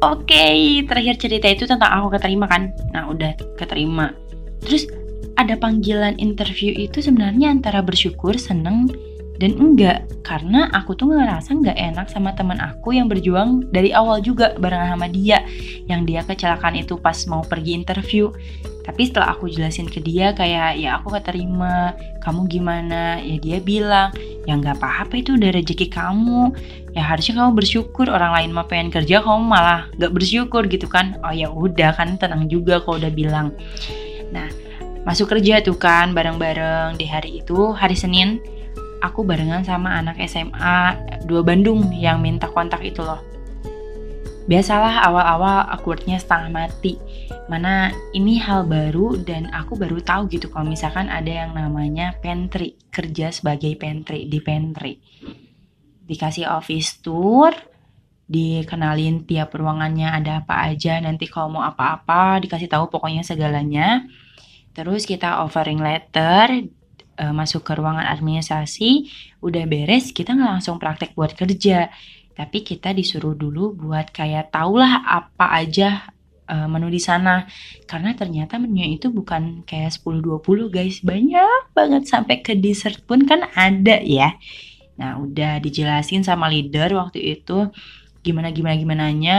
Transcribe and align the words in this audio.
Oke, 0.00 0.32
okay, 0.32 0.80
terakhir 0.88 1.20
cerita 1.20 1.44
itu 1.44 1.68
tentang 1.68 1.92
aku 1.92 2.16
keterima 2.16 2.48
kan. 2.48 2.72
Nah, 2.96 3.12
udah 3.12 3.36
keterima. 3.60 4.16
Terus 4.64 4.88
ada 5.36 5.60
panggilan 5.60 6.16
interview 6.16 6.72
itu 6.72 7.04
sebenarnya 7.04 7.52
antara 7.52 7.84
bersyukur, 7.84 8.40
seneng, 8.40 8.88
dan 9.36 9.60
enggak. 9.60 10.08
Karena 10.24 10.72
aku 10.72 10.96
tuh 10.96 11.12
ngerasa 11.12 11.52
nggak 11.52 11.76
enak 11.76 12.06
sama 12.08 12.32
teman 12.32 12.56
aku 12.64 12.96
yang 12.96 13.12
berjuang 13.12 13.68
dari 13.76 13.92
awal 13.92 14.24
juga 14.24 14.56
bareng 14.56 14.96
sama 14.96 15.04
dia. 15.12 15.44
Yang 15.84 16.00
dia 16.08 16.20
kecelakaan 16.24 16.80
itu 16.80 16.96
pas 16.96 17.20
mau 17.28 17.44
pergi 17.44 17.76
interview. 17.76 18.32
Tapi 18.84 19.04
setelah 19.04 19.36
aku 19.36 19.52
jelasin 19.52 19.84
ke 19.84 20.00
dia 20.00 20.32
kayak 20.32 20.80
ya 20.80 20.96
aku 20.96 21.12
keterima. 21.12 21.92
Kamu 22.24 22.48
gimana? 22.48 23.20
Ya 23.20 23.36
dia 23.36 23.58
bilang 23.60 24.16
ya 24.48 24.56
nggak 24.56 24.80
apa-apa 24.80 25.20
itu 25.20 25.36
udah 25.36 25.50
rezeki 25.52 25.86
kamu. 25.92 26.52
Ya 26.96 27.06
harusnya 27.06 27.44
kamu 27.44 27.50
bersyukur 27.54 28.10
orang 28.10 28.34
lain 28.34 28.50
mau 28.50 28.66
pengen 28.66 28.90
kerja 28.90 29.22
kamu 29.22 29.42
malah 29.46 29.86
nggak 29.96 30.12
bersyukur 30.12 30.66
gitu 30.66 30.90
kan. 30.90 31.20
Oh 31.22 31.32
ya 31.32 31.48
udah 31.52 31.94
kan 31.94 32.16
tenang 32.16 32.48
juga 32.50 32.80
kalau 32.82 32.98
udah 32.98 33.12
bilang. 33.12 33.54
Nah 34.34 34.48
masuk 35.06 35.30
kerja 35.30 35.62
tuh 35.62 35.78
kan 35.78 36.12
bareng-bareng. 36.16 36.98
Di 36.98 37.06
hari 37.06 37.44
itu 37.44 37.72
hari 37.72 37.94
Senin 37.94 38.42
aku 39.00 39.24
barengan 39.24 39.64
sama 39.64 39.96
anak 39.96 40.20
SMA 40.28 40.96
dua 41.24 41.40
Bandung 41.40 41.92
yang 41.94 42.20
minta 42.20 42.48
kontak 42.50 42.84
itu 42.84 43.00
loh. 43.00 43.29
Biasalah 44.50 45.06
awal-awal 45.06 45.70
awkwardnya 45.70 46.18
setengah 46.18 46.50
mati. 46.50 46.98
Mana 47.46 47.94
ini 48.10 48.34
hal 48.42 48.66
baru 48.66 49.14
dan 49.22 49.46
aku 49.54 49.78
baru 49.78 50.02
tahu 50.02 50.26
gitu 50.26 50.50
kalau 50.50 50.66
misalkan 50.66 51.06
ada 51.06 51.46
yang 51.46 51.54
namanya 51.54 52.18
pantry, 52.18 52.74
kerja 52.90 53.30
sebagai 53.30 53.78
pantry 53.78 54.26
di 54.26 54.42
pantry. 54.42 54.98
Dikasih 56.02 56.50
office 56.50 56.98
tour, 56.98 57.54
dikenalin 58.26 59.22
tiap 59.22 59.54
ruangannya 59.54 60.10
ada 60.18 60.42
apa 60.42 60.66
aja, 60.66 60.98
nanti 60.98 61.30
kalau 61.30 61.54
mau 61.54 61.62
apa-apa 61.62 62.42
dikasih 62.42 62.66
tahu 62.66 62.90
pokoknya 62.90 63.22
segalanya. 63.22 64.02
Terus 64.74 65.06
kita 65.06 65.46
offering 65.46 65.78
letter, 65.78 66.66
uh, 67.22 67.30
masuk 67.30 67.62
ke 67.62 67.78
ruangan 67.78 68.02
administrasi, 68.02 69.06
udah 69.46 69.62
beres, 69.70 70.10
kita 70.10 70.34
langsung 70.34 70.82
praktek 70.82 71.14
buat 71.14 71.38
kerja. 71.38 71.86
Tapi 72.40 72.64
kita 72.64 72.96
disuruh 72.96 73.36
dulu 73.36 73.76
buat 73.76 74.08
kayak 74.08 74.48
tahulah 74.48 75.04
apa 75.04 75.60
aja 75.60 76.08
uh, 76.48 76.64
menu 76.64 76.88
di 76.88 76.96
sana. 76.96 77.44
Karena 77.84 78.16
ternyata 78.16 78.56
menunya 78.56 78.88
itu 78.96 79.12
bukan 79.12 79.60
kayak 79.68 79.92
10-20 80.00 80.72
guys, 80.72 81.04
banyak 81.04 81.76
banget 81.76 82.08
sampai 82.08 82.40
ke 82.40 82.56
dessert 82.56 83.04
pun 83.04 83.28
kan 83.28 83.44
ada 83.52 84.00
ya. 84.00 84.40
Nah, 84.96 85.20
udah 85.20 85.60
dijelasin 85.60 86.24
sama 86.24 86.48
leader 86.48 86.96
waktu 86.96 87.36
itu 87.36 87.68
gimana 88.24 88.48
gimana 88.56 88.80
gimananya. 88.80 89.38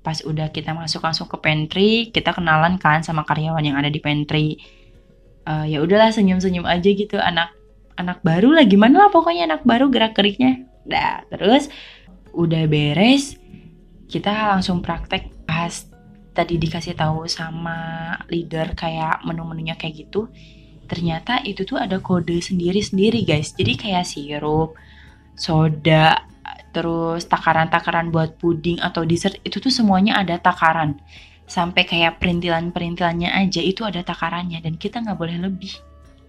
Pas 0.00 0.24
udah 0.24 0.48
kita 0.48 0.72
masuk 0.72 1.04
langsung 1.04 1.28
ke 1.28 1.36
pantry, 1.36 2.08
kita 2.08 2.32
kenalan 2.32 2.80
kan 2.80 3.04
sama 3.04 3.28
karyawan 3.28 3.60
yang 3.60 3.76
ada 3.76 3.92
di 3.92 4.00
pantry 4.00 4.56
uh, 5.48 5.64
ya 5.64 5.80
udahlah 5.80 6.12
senyum-senyum 6.12 6.68
aja 6.68 6.90
gitu 6.92 7.16
anak 7.16 7.56
anak 7.96 8.20
baru 8.20 8.52
lah 8.52 8.68
gimana 8.68 9.08
lah 9.08 9.10
pokoknya 9.10 9.48
anak 9.48 9.62
baru 9.64 9.88
gerak 9.88 10.12
geriknya 10.14 10.68
dah 10.84 11.24
terus 11.32 11.72
udah 12.38 12.70
beres 12.70 13.34
kita 14.06 14.56
langsung 14.56 14.80
praktek. 14.80 15.34
Pas 15.44 15.84
tadi 16.32 16.54
dikasih 16.54 16.94
tahu 16.94 17.26
sama 17.26 18.14
leader 18.30 18.78
kayak 18.78 19.26
menu-menunya 19.26 19.74
kayak 19.74 20.06
gitu 20.06 20.30
ternyata 20.88 21.44
itu 21.44 21.68
tuh 21.68 21.76
ada 21.76 22.00
kode 22.00 22.40
sendiri-sendiri 22.40 23.26
guys. 23.26 23.52
Jadi 23.52 23.76
kayak 23.76 24.08
sirup 24.08 24.78
soda 25.36 26.24
terus 26.72 27.28
takaran-takaran 27.28 28.08
buat 28.08 28.40
puding 28.40 28.80
atau 28.80 29.04
dessert 29.04 29.36
itu 29.44 29.60
tuh 29.60 29.68
semuanya 29.68 30.16
ada 30.16 30.40
takaran. 30.40 30.96
Sampai 31.48 31.84
kayak 31.84 32.20
perintilan-perintilannya 32.20 33.28
aja 33.32 33.60
itu 33.60 33.84
ada 33.84 34.00
takarannya 34.00 34.64
dan 34.64 34.80
kita 34.80 35.04
nggak 35.04 35.18
boleh 35.20 35.36
lebih. 35.36 35.76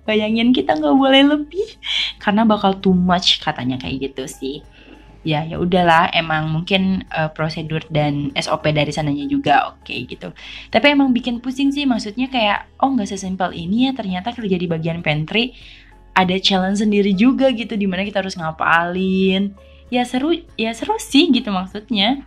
Bayangin 0.04 0.52
kita 0.52 0.76
nggak 0.76 0.96
boleh 0.96 1.24
lebih 1.24 1.80
karena 2.20 2.44
bakal 2.44 2.76
too 2.82 2.96
much 2.96 3.40
katanya 3.40 3.80
kayak 3.80 4.12
gitu 4.12 4.26
sih 4.26 4.60
ya 5.28 5.44
ya 5.44 5.60
udahlah 5.60 6.08
emang 6.16 6.48
mungkin 6.48 7.04
uh, 7.12 7.28
prosedur 7.36 7.84
dan 7.92 8.32
SOP 8.40 8.72
dari 8.72 8.90
sananya 8.96 9.28
juga 9.28 9.76
oke 9.76 9.84
okay, 9.84 10.08
gitu 10.08 10.32
tapi 10.72 10.96
emang 10.96 11.12
bikin 11.12 11.44
pusing 11.44 11.76
sih 11.76 11.84
maksudnya 11.84 12.32
kayak 12.32 12.72
oh 12.80 12.96
nggak 12.96 13.12
sesimpel 13.12 13.52
ini 13.52 13.90
ya 13.90 13.92
ternyata 13.92 14.32
kerja 14.32 14.56
di 14.56 14.68
bagian 14.72 15.04
pantry 15.04 15.52
ada 16.16 16.40
challenge 16.40 16.80
sendiri 16.80 17.12
juga 17.12 17.52
gitu 17.52 17.76
di 17.76 17.84
mana 17.84 18.08
kita 18.08 18.24
harus 18.24 18.40
ngapalin 18.40 19.52
ya 19.92 20.08
seru 20.08 20.32
ya 20.56 20.72
seru 20.72 20.96
sih 20.96 21.28
gitu 21.36 21.52
maksudnya 21.52 22.24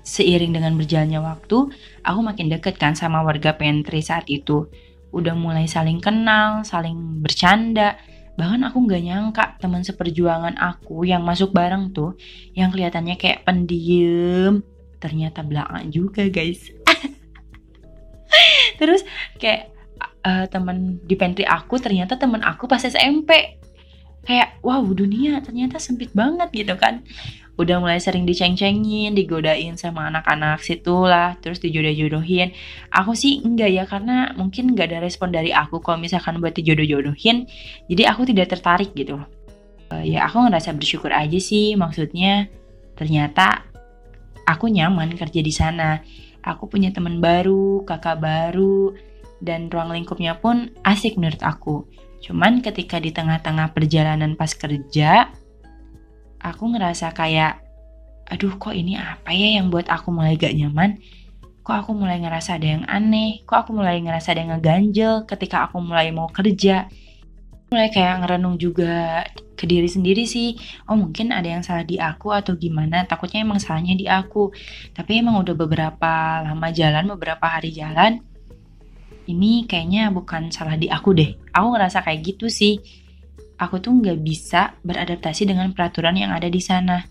Seiring 0.00 0.56
dengan 0.56 0.74
berjalannya 0.80 1.20
waktu, 1.20 1.70
aku 2.02 2.20
makin 2.24 2.48
deket 2.48 2.80
kan 2.80 2.96
sama 2.96 3.20
warga 3.20 3.52
pantry 3.52 4.00
saat 4.00 4.24
itu. 4.32 4.64
Udah 5.12 5.36
mulai 5.36 5.68
saling 5.68 6.00
kenal, 6.00 6.64
saling 6.64 7.20
bercanda. 7.20 8.00
Bahkan 8.40 8.64
aku 8.64 8.88
gak 8.88 9.04
nyangka 9.04 9.44
teman 9.60 9.84
seperjuangan 9.84 10.56
aku 10.56 11.04
yang 11.04 11.20
masuk 11.20 11.52
bareng 11.52 11.92
tuh, 11.92 12.16
yang 12.56 12.72
kelihatannya 12.72 13.20
kayak 13.20 13.44
pendiem, 13.44 14.64
ternyata 14.96 15.44
belakang 15.44 15.92
juga 15.92 16.24
guys. 16.32 16.72
Terus 18.80 19.04
kayak 19.36 19.76
uh, 20.24 20.48
teman 20.48 21.00
di 21.04 21.20
pantry 21.20 21.44
aku 21.44 21.76
ternyata 21.76 22.16
teman 22.16 22.40
aku 22.40 22.64
pas 22.64 22.80
SMP 22.80 23.60
kayak 24.24 24.60
wow 24.60 24.84
dunia 24.84 25.40
ternyata 25.40 25.80
sempit 25.80 26.12
banget 26.12 26.52
gitu 26.52 26.76
kan 26.76 27.00
udah 27.60 27.76
mulai 27.76 28.00
sering 28.00 28.24
diceng-cengin, 28.24 29.12
digodain 29.12 29.76
sama 29.76 30.08
anak-anak 30.08 30.64
situ 30.64 31.04
lah, 31.04 31.36
terus 31.44 31.60
dijodoh-jodohin. 31.60 32.56
Aku 32.88 33.12
sih 33.12 33.44
enggak 33.44 33.70
ya, 33.70 33.84
karena 33.84 34.32
mungkin 34.34 34.72
enggak 34.72 34.88
ada 34.90 35.04
respon 35.04 35.28
dari 35.28 35.52
aku 35.52 35.84
kalau 35.84 36.00
misalkan 36.00 36.40
buat 36.40 36.56
dijodoh-jodohin, 36.56 37.44
jadi 37.92 38.02
aku 38.08 38.24
tidak 38.32 38.56
tertarik 38.56 38.96
gitu. 38.96 39.20
Uh, 39.92 40.04
ya 40.06 40.24
aku 40.24 40.48
ngerasa 40.48 40.72
bersyukur 40.72 41.12
aja 41.12 41.36
sih, 41.36 41.76
maksudnya 41.76 42.48
ternyata 42.96 43.68
aku 44.48 44.72
nyaman 44.72 45.14
kerja 45.14 45.40
di 45.44 45.52
sana. 45.52 46.00
Aku 46.40 46.72
punya 46.72 46.88
teman 46.88 47.20
baru, 47.20 47.84
kakak 47.84 48.16
baru, 48.24 48.96
dan 49.44 49.68
ruang 49.68 49.92
lingkupnya 49.92 50.40
pun 50.40 50.72
asik 50.88 51.20
menurut 51.20 51.44
aku. 51.44 51.84
Cuman 52.20 52.60
ketika 52.64 53.00
di 53.00 53.12
tengah-tengah 53.12 53.72
perjalanan 53.72 54.36
pas 54.36 54.52
kerja, 54.52 55.32
aku 56.40 56.72
ngerasa 56.72 57.12
kayak 57.12 57.60
aduh 58.30 58.54
kok 58.56 58.72
ini 58.72 58.94
apa 58.94 59.34
ya 59.34 59.58
yang 59.58 59.68
buat 59.68 59.90
aku 59.90 60.14
mulai 60.14 60.38
gak 60.38 60.54
nyaman? 60.54 61.02
Kok 61.60 61.76
aku 61.86 61.90
mulai 61.92 62.22
ngerasa 62.22 62.56
ada 62.56 62.66
yang 62.78 62.84
aneh? 62.88 63.44
Kok 63.44 63.66
aku 63.66 63.70
mulai 63.76 64.00
ngerasa 64.00 64.32
ada 64.32 64.40
yang 64.40 64.52
ngeganjel 64.56 65.28
ketika 65.28 65.68
aku 65.68 65.82
mulai 65.82 66.08
mau 66.14 66.30
kerja? 66.30 66.88
Mulai 67.70 67.88
kayak 67.92 68.24
ngerenung 68.24 68.56
juga 68.58 69.22
ke 69.54 69.68
diri 69.68 69.86
sendiri 69.86 70.24
sih. 70.24 70.56
Oh 70.88 70.96
mungkin 70.96 71.30
ada 71.36 71.46
yang 71.46 71.62
salah 71.62 71.84
di 71.84 72.00
aku 72.00 72.32
atau 72.32 72.56
gimana? 72.56 73.04
Takutnya 73.04 73.44
emang 73.44 73.60
salahnya 73.60 73.94
di 73.98 74.08
aku. 74.08 74.50
Tapi 74.96 75.20
emang 75.20 75.42
udah 75.42 75.54
beberapa 75.54 76.42
lama 76.42 76.68
jalan 76.72 77.12
beberapa 77.12 77.44
hari 77.44 77.76
jalan 77.76 78.24
ini 79.30 79.68
kayaknya 79.70 80.10
bukan 80.10 80.50
salah 80.50 80.74
di 80.74 80.90
aku 80.90 81.14
deh. 81.14 81.38
Aku 81.54 81.76
ngerasa 81.76 82.02
kayak 82.02 82.34
gitu 82.34 82.50
sih 82.50 82.82
aku 83.60 83.76
tuh 83.76 83.92
nggak 83.92 84.18
bisa 84.24 84.72
beradaptasi 84.80 85.44
dengan 85.44 85.76
peraturan 85.76 86.16
yang 86.16 86.32
ada 86.32 86.48
di 86.48 86.58
sana. 86.64 87.04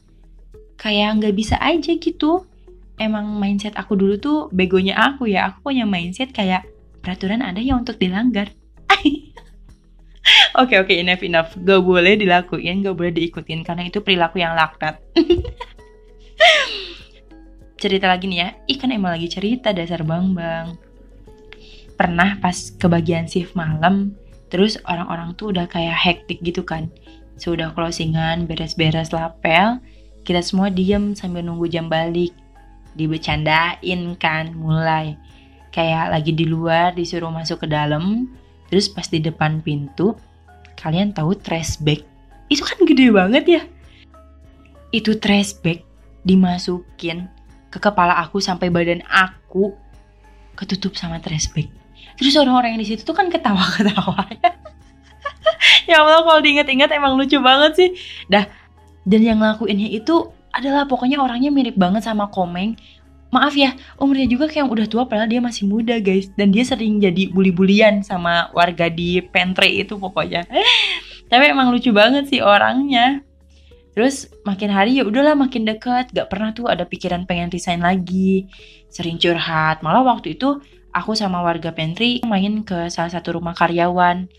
Kayak 0.81 1.21
nggak 1.21 1.35
bisa 1.37 1.55
aja 1.61 1.93
gitu. 1.93 2.49
Emang 2.97 3.37
mindset 3.37 3.77
aku 3.77 3.95
dulu 3.95 4.17
tuh 4.17 4.37
begonya 4.49 4.97
aku 4.97 5.29
ya. 5.29 5.53
Aku 5.53 5.69
punya 5.69 5.85
mindset 5.85 6.33
kayak 6.33 6.65
peraturan 7.05 7.45
ada 7.45 7.61
yang 7.61 7.85
untuk 7.85 8.01
dilanggar. 8.01 8.49
Oke 10.57 10.77
oke 10.77 10.91
okay, 10.91 11.01
enough 11.01 11.23
enough. 11.25 11.53
Gak 11.57 11.81
boleh 11.81 12.13
dilakuin, 12.19 12.85
gak 12.85 12.93
boleh 12.97 13.13
diikutin 13.13 13.65
karena 13.65 13.89
itu 13.89 14.01
perilaku 14.01 14.41
yang 14.41 14.53
laknat. 14.53 15.01
cerita 17.81 18.11
lagi 18.11 18.27
nih 18.29 18.39
ya. 18.43 18.49
Ikan 18.67 18.91
emang 18.93 19.15
lagi 19.15 19.29
cerita 19.31 19.71
dasar 19.73 20.03
bang 20.05 20.35
bang. 20.35 20.67
Pernah 21.95 22.37
pas 22.43 22.53
kebagian 22.75 23.25
shift 23.25 23.55
malam, 23.57 24.13
Terus 24.49 24.81
orang-orang 24.89 25.37
tuh 25.37 25.53
udah 25.53 25.69
kayak 25.69 25.93
hektik 25.93 26.41
gitu 26.41 26.65
kan. 26.65 26.89
Sudah 27.37 27.71
closingan, 27.71 28.49
beres-beres 28.49 29.13
lapel, 29.13 29.79
kita 30.25 30.41
semua 30.41 30.73
diem 30.73 31.13
sambil 31.13 31.45
nunggu 31.45 31.69
jam 31.69 31.87
balik. 31.87 32.33
Dibecandain 32.97 34.17
kan, 34.17 34.51
mulai. 34.57 35.15
Kayak 35.69 36.11
lagi 36.11 36.33
di 36.33 36.49
luar 36.49 36.97
disuruh 36.97 37.29
masuk 37.29 37.63
ke 37.63 37.67
dalam, 37.69 38.27
terus 38.67 38.89
pas 38.89 39.05
di 39.05 39.21
depan 39.21 39.61
pintu, 39.61 40.17
kalian 40.75 41.13
tahu 41.13 41.37
trash 41.37 41.77
bag? 41.79 42.01
Itu 42.49 42.65
kan 42.65 42.81
gede 42.83 43.13
banget 43.13 43.45
ya. 43.45 43.61
Itu 44.89 45.21
trash 45.21 45.61
bag 45.61 45.85
dimasukin 46.25 47.29
ke 47.69 47.77
kepala 47.77 48.17
aku 48.17 48.41
sampai 48.41 48.73
badan 48.73 49.05
aku 49.07 49.77
ketutup 50.57 50.97
sama 50.97 51.21
trash 51.21 51.47
bag 51.53 51.69
terus 52.19 52.35
orang-orang 52.35 52.75
yang 52.75 52.81
di 52.81 52.89
situ 52.93 53.01
tuh 53.03 53.15
kan 53.15 53.27
ketawa-ketawa. 53.31 54.27
Ya 55.89 56.05
Allah 56.05 56.21
kalau 56.21 56.41
diinget-inget 56.45 56.93
emang 56.93 57.17
lucu 57.17 57.41
banget 57.41 57.71
sih. 57.73 57.89
Dah 58.29 58.45
dan 59.09 59.21
yang 59.25 59.41
ngelakuinnya 59.41 59.89
itu 59.89 60.29
adalah 60.53 60.85
pokoknya 60.85 61.17
orangnya 61.17 61.49
mirip 61.49 61.73
banget 61.73 62.05
sama 62.05 62.29
Komeng. 62.29 62.77
Maaf 63.29 63.53
ya 63.53 63.77
umurnya 64.01 64.25
juga 64.25 64.49
kayak 64.49 64.65
yang 64.65 64.69
udah 64.73 64.85
tua 64.89 65.03
padahal 65.05 65.29
dia 65.29 65.41
masih 65.41 65.65
muda 65.69 65.97
guys. 65.97 66.29
Dan 66.37 66.53
dia 66.53 66.61
sering 66.61 67.01
jadi 67.01 67.33
bully-bulian 67.33 68.05
sama 68.05 68.53
warga 68.53 68.89
di 68.89 69.21
pantry 69.21 69.81
itu 69.85 69.97
pokoknya. 69.97 70.45
Tapi 71.29 71.43
emang 71.45 71.73
lucu 71.73 71.89
banget 71.89 72.29
sih 72.29 72.41
orangnya. 72.41 73.21
Terus 73.93 74.29
makin 74.45 74.69
hari 74.69 75.01
ya 75.01 75.03
udahlah 75.05 75.33
makin 75.33 75.65
deket 75.65 76.13
gak 76.13 76.29
pernah 76.29 76.53
tuh 76.53 76.69
ada 76.69 76.85
pikiran 76.85 77.25
pengen 77.25 77.49
resign 77.49 77.81
lagi. 77.81 78.45
Sering 78.89 79.17
curhat. 79.17 79.81
Malah 79.85 80.05
waktu 80.05 80.37
itu 80.37 80.61
aku 80.93 81.13
sama 81.13 81.41
warga 81.45 81.73
pantry 81.75 82.21
main 82.25 82.65
ke 82.65 82.89
salah 82.89 83.11
satu 83.11 83.37
rumah 83.37 83.53
karyawan 83.53 84.29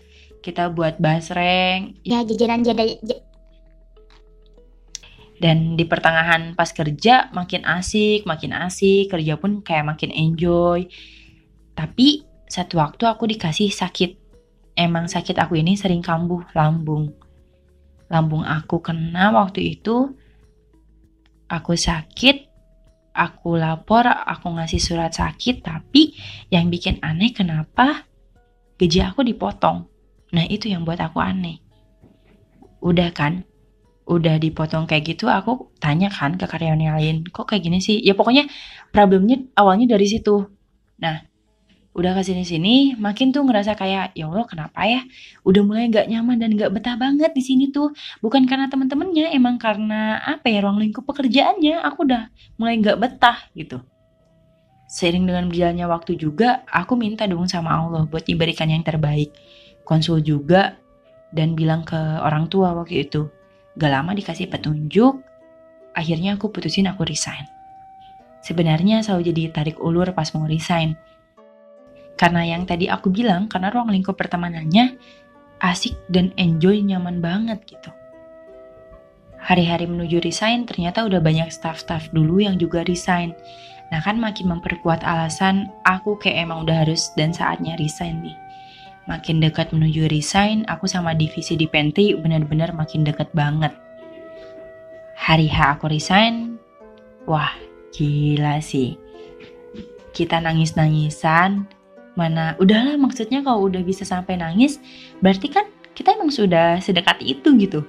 kita 0.41 0.73
buat 0.73 0.97
basreng 0.97 1.95
ya 2.01 2.25
jajanan 2.25 2.65
jada 2.65 2.83
dan 5.41 5.73
di 5.73 5.89
pertengahan 5.89 6.53
pas 6.53 6.69
kerja 6.69 7.33
makin 7.33 7.65
asik, 7.65 8.29
makin 8.29 8.53
asik, 8.53 9.09
kerja 9.09 9.41
pun 9.41 9.65
kayak 9.65 9.89
makin 9.89 10.13
enjoy. 10.13 10.85
Tapi 11.73 12.21
satu 12.45 12.77
waktu 12.77 13.09
aku 13.09 13.25
dikasih 13.25 13.73
sakit. 13.73 14.21
Emang 14.77 15.09
sakit 15.09 15.41
aku 15.41 15.57
ini 15.57 15.73
sering 15.73 16.05
kambuh 16.05 16.45
lambung. 16.53 17.17
Lambung 18.05 18.45
aku 18.45 18.85
kena 18.85 19.33
waktu 19.33 19.81
itu. 19.81 20.13
Aku 21.49 21.73
sakit, 21.73 22.50
aku 23.11 23.59
lapor, 23.59 24.07
aku 24.07 24.47
ngasih 24.55 24.81
surat 24.81 25.11
sakit, 25.11 25.63
tapi 25.63 26.15
yang 26.51 26.71
bikin 26.71 26.99
aneh 27.03 27.35
kenapa 27.35 28.07
gaji 28.79 28.99
aku 29.03 29.21
dipotong. 29.23 29.87
Nah 30.31 30.45
itu 30.47 30.71
yang 30.71 30.87
buat 30.87 30.99
aku 30.99 31.19
aneh. 31.19 31.59
Udah 32.81 33.13
kan, 33.13 33.45
udah 34.11 34.35
dipotong 34.41 34.89
kayak 34.89 35.15
gitu 35.15 35.31
aku 35.31 35.71
tanya 35.79 36.11
kan 36.11 36.35
ke 36.35 36.43
karyawan 36.43 36.99
lain 36.99 37.23
kok 37.31 37.47
kayak 37.47 37.63
gini 37.63 37.79
sih 37.79 38.01
ya 38.03 38.11
pokoknya 38.11 38.49
problemnya 38.91 39.39
awalnya 39.55 39.95
dari 39.95 40.03
situ 40.09 40.51
nah 40.99 41.23
udah 41.91 42.15
ke 42.15 42.21
sini 42.23 42.43
sini 42.47 42.75
makin 42.95 43.35
tuh 43.35 43.43
ngerasa 43.43 43.75
kayak 43.75 44.15
ya 44.15 44.31
allah 44.31 44.47
kenapa 44.47 44.87
ya 44.87 45.03
udah 45.43 45.61
mulai 45.65 45.91
nggak 45.91 46.07
nyaman 46.07 46.39
dan 46.39 46.55
nggak 46.55 46.71
betah 46.71 46.95
banget 46.95 47.35
di 47.35 47.43
sini 47.43 47.67
tuh 47.67 47.91
bukan 48.23 48.47
karena 48.47 48.71
temen-temennya 48.71 49.35
emang 49.35 49.59
karena 49.59 50.23
apa 50.23 50.47
ya 50.47 50.63
ruang 50.63 50.79
lingkup 50.79 51.03
pekerjaannya 51.03 51.83
aku 51.83 52.07
udah 52.07 52.31
mulai 52.55 52.79
nggak 52.79 52.95
betah 52.95 53.37
gitu 53.59 53.83
seiring 54.87 55.27
dengan 55.27 55.51
berjalannya 55.51 55.87
waktu 55.91 56.15
juga 56.15 56.63
aku 56.71 56.95
minta 56.95 57.27
dong 57.27 57.47
sama 57.51 57.75
Allah 57.75 58.07
buat 58.07 58.23
diberikan 58.23 58.71
yang 58.71 58.87
terbaik 58.87 59.35
konsul 59.83 60.23
juga 60.23 60.79
dan 61.35 61.59
bilang 61.59 61.83
ke 61.83 61.99
orang 62.23 62.47
tua 62.47 62.71
waktu 62.71 63.03
itu 63.07 63.27
Gak 63.79 63.87
lama 63.91 64.11
dikasih 64.11 64.51
petunjuk, 64.51 65.23
akhirnya 65.95 66.35
aku 66.35 66.51
putusin 66.51 66.91
aku 66.91 67.07
resign. 67.07 67.47
Sebenarnya 68.43 68.99
selalu 68.99 69.31
jadi 69.31 69.41
tarik 69.53 69.77
ulur 69.79 70.11
pas 70.11 70.27
mau 70.35 70.43
resign. 70.43 70.97
Karena 72.21 72.45
yang 72.45 72.69
tadi 72.69 72.85
aku 72.85 73.09
bilang, 73.09 73.49
karena 73.49 73.73
ruang 73.73 73.89
lingkup 73.89 74.13
pertemanannya 74.13 74.93
asik 75.57 75.97
dan 76.13 76.29
enjoy 76.37 76.77
nyaman 76.85 77.17
banget 77.17 77.65
gitu. 77.65 77.89
Hari-hari 79.41 79.89
menuju 79.89 80.21
resign 80.21 80.69
ternyata 80.69 81.01
udah 81.01 81.17
banyak 81.17 81.49
staff-staff 81.49 82.13
dulu 82.13 82.45
yang 82.45 82.61
juga 82.61 82.85
resign. 82.85 83.33
Nah 83.89 84.05
kan 84.05 84.21
makin 84.21 84.53
memperkuat 84.53 85.01
alasan 85.01 85.73
aku 85.81 86.21
kayak 86.21 86.45
emang 86.45 86.69
udah 86.69 86.85
harus 86.85 87.09
dan 87.17 87.33
saatnya 87.33 87.73
resign 87.81 88.21
nih. 88.21 88.37
Makin 89.09 89.41
dekat 89.41 89.73
menuju 89.73 90.05
resign, 90.13 90.61
aku 90.69 90.85
sama 90.85 91.17
divisi 91.17 91.57
di 91.57 91.65
pantry 91.65 92.13
benar-benar 92.13 92.69
makin 92.77 93.01
dekat 93.01 93.33
banget. 93.33 93.73
Hari 95.17 95.49
H 95.49 95.73
aku 95.73 95.89
resign, 95.89 96.61
wah 97.25 97.49
gila 97.97 98.61
sih. 98.61 98.93
Kita 100.13 100.37
nangis-nangisan, 100.37 101.80
mana 102.19 102.59
udahlah 102.59 102.99
maksudnya 102.99 103.39
kalau 103.41 103.71
udah 103.71 103.81
bisa 103.83 104.03
sampai 104.03 104.39
nangis, 104.39 104.79
berarti 105.23 105.47
kan 105.47 105.65
kita 105.95 106.15
emang 106.15 106.31
sudah 106.31 106.79
sedekat 106.83 107.19
itu 107.23 107.55
gitu. 107.59 107.81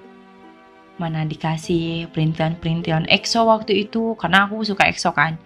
Mana 1.00 1.26
dikasih 1.26 2.12
perintilan-perintilan 2.12 3.10
EXO 3.10 3.48
waktu 3.48 3.88
itu, 3.88 4.14
karena 4.20 4.46
aku 4.46 4.62
suka 4.62 4.86
EXO 4.86 5.10
kan. 5.16 5.40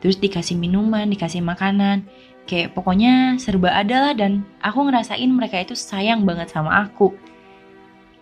Terus 0.00 0.16
dikasih 0.16 0.56
minuman, 0.56 1.08
dikasih 1.10 1.44
makanan 1.44 2.08
kayak 2.50 2.74
pokoknya 2.74 3.38
serba 3.38 3.70
ada 3.70 4.10
lah 4.10 4.14
dan 4.18 4.42
aku 4.58 4.90
ngerasain 4.90 5.30
mereka 5.30 5.62
itu 5.62 5.78
sayang 5.78 6.26
banget 6.26 6.50
sama 6.50 6.82
aku 6.82 7.14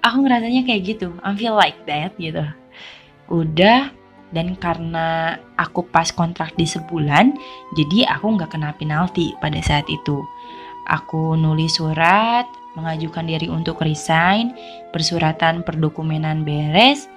aku 0.04 0.16
ngerasanya 0.20 0.68
kayak 0.68 0.82
gitu 0.84 1.08
I 1.24 1.32
feel 1.32 1.56
like 1.56 1.80
that 1.88 2.12
gitu 2.20 2.44
udah 3.32 3.88
dan 4.32 4.56
karena 4.60 5.36
aku 5.56 5.88
pas 5.88 6.12
kontrak 6.12 6.52
di 6.60 6.68
sebulan 6.68 7.32
jadi 7.76 8.08
aku 8.12 8.36
nggak 8.36 8.52
kena 8.52 8.76
penalti 8.76 9.32
pada 9.40 9.58
saat 9.64 9.88
itu. 9.88 10.20
Aku 10.88 11.36
nulis 11.36 11.76
surat 11.76 12.48
mengajukan 12.72 13.28
diri 13.28 13.48
untuk 13.52 13.80
resign 13.84 14.56
persuratan 14.92 15.64
perdokumenan 15.64 16.44
beres. 16.44 17.08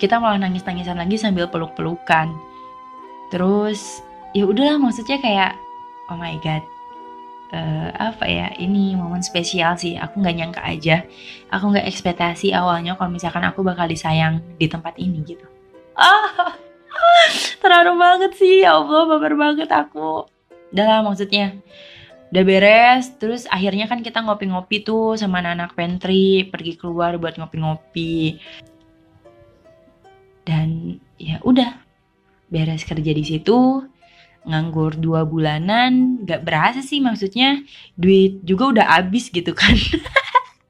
Kita 0.00 0.18
malah 0.18 0.40
nangis-nangisan 0.40 0.96
lagi 0.96 1.20
sambil 1.20 1.48
peluk-pelukan. 1.48 2.32
Terus 3.28 4.00
ya 4.32 4.48
udahlah 4.48 4.80
maksudnya 4.80 5.20
kayak 5.20 5.52
oh 6.08 6.16
my 6.16 6.36
god 6.40 6.64
uh, 7.52 7.88
apa 7.96 8.24
ya 8.24 8.48
ini 8.56 8.96
momen 8.96 9.20
spesial 9.20 9.76
sih. 9.76 10.00
Aku 10.00 10.24
nggak 10.24 10.36
nyangka 10.36 10.62
aja. 10.64 11.04
Aku 11.52 11.72
nggak 11.72 11.88
ekspektasi 11.88 12.56
awalnya 12.56 12.96
kalau 12.96 13.12
misalkan 13.12 13.44
aku 13.44 13.60
bakal 13.60 13.84
disayang 13.84 14.40
di 14.56 14.64
tempat 14.64 14.96
ini 14.96 15.20
gitu 15.24 15.53
ah 15.98 16.54
terharu 17.62 17.96
banget 17.98 18.32
sih. 18.38 18.62
Ya 18.62 18.78
allah 18.78 19.08
baper 19.08 19.34
banget 19.34 19.70
aku. 19.70 20.28
Udah 20.74 20.84
lah 20.86 21.00
maksudnya. 21.06 21.58
Udah 22.34 22.42
beres 22.42 23.14
terus 23.16 23.46
akhirnya 23.46 23.86
kan 23.86 24.02
kita 24.02 24.18
ngopi-ngopi 24.18 24.82
tuh 24.82 25.14
sama 25.14 25.38
anak-anak 25.38 25.78
pantry 25.78 26.50
pergi 26.50 26.74
keluar 26.74 27.14
buat 27.18 27.38
ngopi-ngopi. 27.38 28.42
Dan 30.44 30.98
ya 31.16 31.40
udah 31.40 31.78
beres 32.52 32.84
kerja 32.84 33.12
di 33.14 33.24
situ 33.24 33.86
nganggur 34.44 34.98
dua 34.98 35.22
bulanan. 35.24 36.20
Gak 36.26 36.42
berasa 36.42 36.82
sih 36.82 36.98
maksudnya 36.98 37.62
duit 37.94 38.42
juga 38.42 38.74
udah 38.74 38.86
habis 38.98 39.30
gitu 39.30 39.54
kan. 39.54 39.78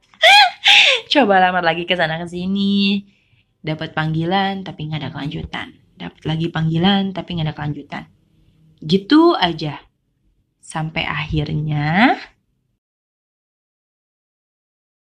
Coba 1.12 1.40
lamar 1.40 1.64
lagi 1.64 1.88
ke 1.88 1.94
sana 1.96 2.20
ke 2.20 2.26
sini 2.28 3.13
dapat 3.64 3.96
panggilan 3.96 4.60
tapi 4.60 4.92
nggak 4.92 5.00
ada 5.00 5.10
kelanjutan. 5.10 5.68
Dapat 5.96 6.22
lagi 6.28 6.46
panggilan 6.52 7.16
tapi 7.16 7.40
nggak 7.40 7.48
ada 7.48 7.56
kelanjutan. 7.56 8.04
Gitu 8.84 9.32
aja. 9.32 9.80
Sampai 10.60 11.08
akhirnya 11.08 12.16